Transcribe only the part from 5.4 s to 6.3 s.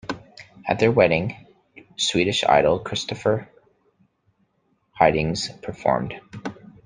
performed.